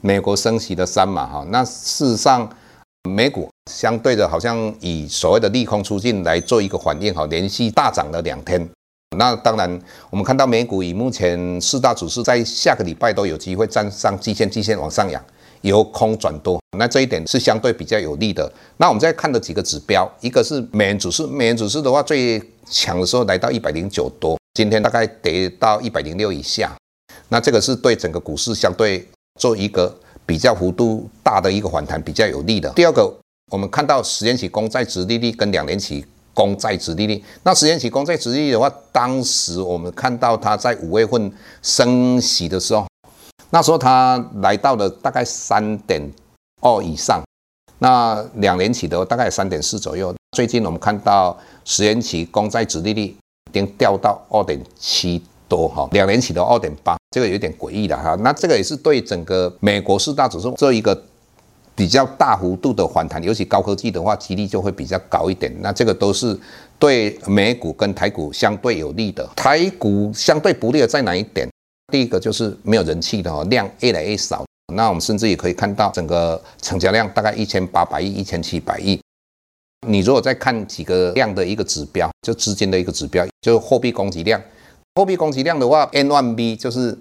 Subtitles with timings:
[0.00, 2.48] 美国升息的三码哈，那事实上，
[3.10, 8.68] 美股相对的，好像以所谓的利空出尽来做一个反应哈，连续大涨了两天。
[9.16, 15.22] 那当然，我们看到美股以目前四大指数在下个礼拜都有机会站上季线，季线往上扬，
[15.62, 18.50] 由空转多，那这一点是相对比较有利的。
[18.76, 22.40] 那我们再看的几个指标，一个是美元指数，美元指数的话最
[22.70, 26.70] 强的时候来到一百零九多，今天大概跌到一百零六以下，
[27.30, 29.04] 那这个是对整个股市相对。
[29.38, 32.68] 做一个比较幅度大的一个反弹，比较有利的。
[32.70, 33.10] 第二个，
[33.50, 37.24] 我们看到十年期公债殖利率跟两年期公债殖利率。
[37.44, 42.86] 那十年期公债殖利率的话，当时我们看到它在五月份升息的时候，
[43.50, 46.02] 那时候它来到了大概三点
[46.60, 47.22] 二以上。
[47.78, 50.14] 那两年期的大概三点四左右。
[50.36, 55.22] 最近我们看到十年期公债殖利率已经掉到二点七。
[55.48, 58.14] 多哈，两年期的二点八，这个有点诡异的哈。
[58.20, 61.00] 那这个也是对整个美国四大指数做一个
[61.74, 65.52] 比较大幅度的反弹，尤其高科技的话，几率就会比较高一点。
[65.60, 66.38] 那这个都是
[66.78, 69.28] 对美股跟台股相对有利的。
[69.34, 71.48] 台股相对不利的在哪一点？
[71.92, 74.44] 第一个就是没有人气的哈，量越来越少。
[74.74, 79.00] 那我们甚至也可以看到整个成交量大概一千八百亿、一千七百亿。
[79.86, 84.38] 你如果再看几个量的一个指标，就资金的一个指标，就是货币供给量。
[84.98, 86.98] 货币供给量的话，M1B 就是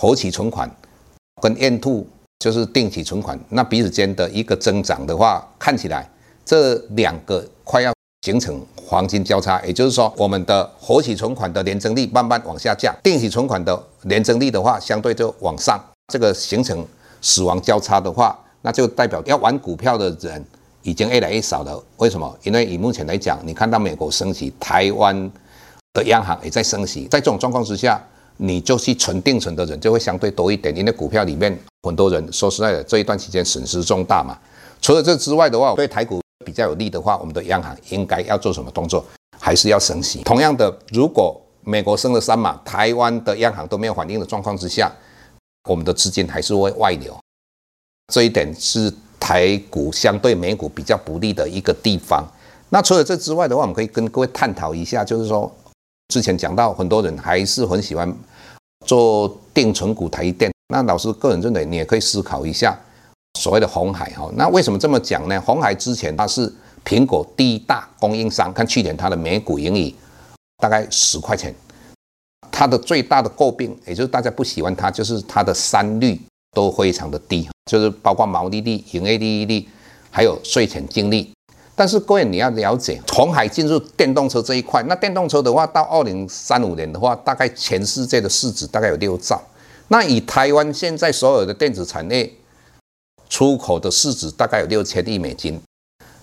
[0.00, 0.70] 活期存款，
[1.42, 2.04] 跟 M2
[2.38, 6.08] 就是定期存款，那彼此间的一个增长的话，看起来
[6.44, 16.86] 这两个快要形成黄金交叉，也就是说，我们的活期存款的年增率慢慢往下降，定期存款的年增率的话，相对就往上，这个形成
[17.20, 20.44] 死亡交叉的话，那就代表要玩股票的人
[20.82, 21.82] 已经越来越少了。
[21.96, 22.38] 为什么？
[22.44, 25.28] 因为以目前来讲，你看到美国升息，台湾。
[25.92, 28.00] 的央行也在升息，在这种状况之下，
[28.36, 30.74] 你就去存定存的人就会相对多一点。
[30.76, 34.38] 因为股票里面很多人说实在的，这一段期间损失重大嘛。
[34.80, 39.04] 除了这之外的话，对台股比较有利的话，我们的央行应该要做什么动作？
[39.38, 40.22] 还是要升息。
[40.22, 44.90] 同样的，如果美国升了三码，台湾的央行都没有反应的状况之下，
[45.68, 47.18] 我们的资金还是会外流。
[48.12, 52.24] 这一点是台股相对美股比较不利的一个地方。
[52.68, 55.52] 那除了这之外的话，我们可以跟各位探讨一下，就是说。
[56.10, 58.12] 之前讲到，很多人还是很喜欢
[58.84, 60.52] 做定存股台电。
[60.68, 62.76] 那老师个人认为，你也可以思考一下
[63.38, 64.28] 所谓的红海哈。
[64.34, 65.40] 那为什么这么讲呢？
[65.40, 66.52] 红海之前它是
[66.84, 69.94] 苹果第一大供应商，看去年它的每股盈利
[70.58, 71.54] 大概十块钱。
[72.50, 76.20] 它的最大的诟病，也就是大家不喜欢它，就是它的三率
[76.52, 79.66] 都非常的低，就是包括毛利率、营业利率，
[80.10, 81.32] 还有税前净利。
[81.80, 89.40] 但是各位你要了解，从海进入电动车这一块，那电动车的话，到二零三五年的话，大概全世界的市值大概有六兆。
[89.88, 92.30] 那以台湾现在所有的电子产业
[93.30, 95.58] 出口的市值大概有六千亿美金。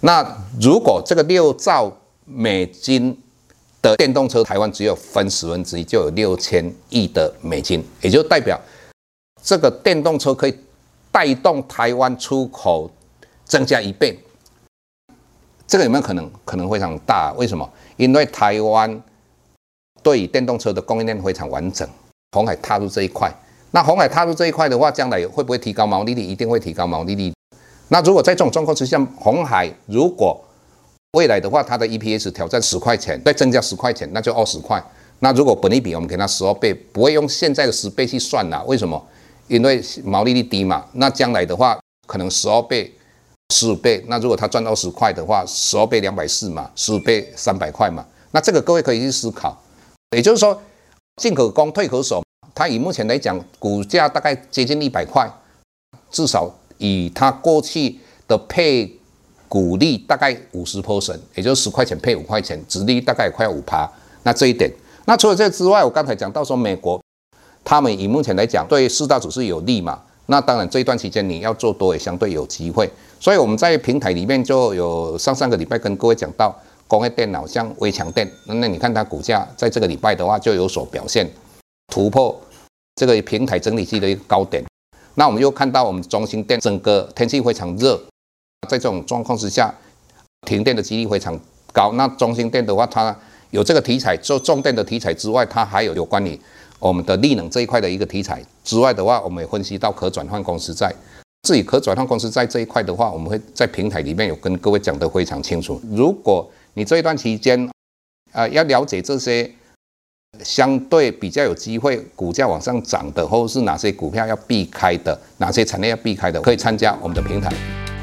[0.00, 0.26] 那
[0.60, 1.88] 如果这个六兆
[2.24, 3.16] 美金
[3.80, 8.60] 的电动车，台湾只有分十分之一，就有六千亿的美金，也就代表
[9.40, 10.58] 这个电动车可以
[11.12, 12.90] 带动台湾出口
[13.44, 14.18] 增加一倍。
[15.66, 16.30] 这个有没有可能？
[16.44, 17.32] 可能非常大。
[17.36, 17.68] 为什么？
[17.96, 19.02] 因为台湾
[20.02, 21.88] 对于电动车的供应链非常完整，
[22.32, 23.32] 红海踏入这一块。
[23.70, 26.22] 那红海踏入这一块的话，将来会不会提高毛利率？
[26.22, 27.32] 一定会提高毛利率。
[27.88, 30.40] 那如果在这种状况之下，红海如果
[31.12, 34.82] 未来的话，它的 EPS 挑战十块钱，再增加十块钱，那就二十块。
[35.20, 38.62] 那如果本利比我们给它十二倍，不会用现在的十倍去算了。
[38.64, 39.02] 为什么？
[39.48, 40.84] 因为毛利率低嘛。
[40.92, 42.92] 那将来的话，可能十二倍。
[43.52, 49.56] 十五倍，那如果他赚二十块的话，十二倍两百四嘛，十五倍三百块嘛，那这个各位可以去思考。
[50.16, 50.60] 也就是说，
[51.16, 52.22] 进可攻，退可守。
[52.54, 55.28] 它以目前来讲，股价大概接近一百块，
[56.10, 56.48] 至少
[56.78, 58.90] 以它过去的配
[59.48, 63.90] 股利大概五十 percent，也就是十块钱配五块钱，殖利大概快五趴。
[64.22, 64.72] 那这一点，
[65.04, 67.00] 那除了这之外，我刚才讲到说美国，
[67.64, 70.00] 他们以目前来讲对四大指数有利嘛？
[70.26, 72.90] 那当然这一段期间你要做多也相对有机会。
[73.20, 76.54] 所以我们在平台里面就有上上个礼拜跟各位讲到
[76.86, 81.26] 工业电脑像微强电，那你看它股价在这个礼拜的话就有所表现，
[81.88, 82.38] 突破
[82.96, 84.62] 这个平台整理期的一个高点。
[85.14, 87.96] 那我们又看到我们中兴电整个天气非常热，
[88.68, 89.72] 在这种状况之下，
[90.46, 91.38] 停电的几率非常
[91.72, 91.92] 高。
[91.92, 93.16] 那中兴电的话，它
[93.50, 96.38] 有这个题材，做重电的题材之外，它还有有关于
[96.78, 100.92] 我们的力能这一块的一个题材之外的话，我们也分析到可转换公司债。
[101.46, 105.80] 至于可转换公司债这一块的话，我们会在平台里面有跟各位讲得非常清楚。
[105.92, 107.70] 如果你这一段期间，
[108.32, 109.48] 呃，要了解这些。
[110.42, 117.52] 相对比较有机会股价往上涨的，或者是哪些股票要避开的，哪些产业要避开的，可以参加我们的平台。